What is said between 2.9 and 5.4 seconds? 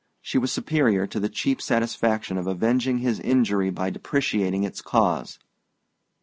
his injury by depreciating its cause.